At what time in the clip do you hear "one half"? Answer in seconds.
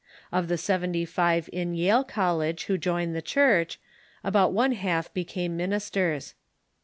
4.51-5.13